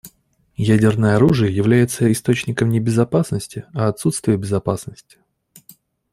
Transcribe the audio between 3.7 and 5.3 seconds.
а отсутствия безопасности.